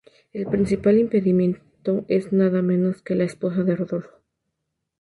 [0.33, 4.17] El principal impedimento es nada menos que la esposa de Rodolfo.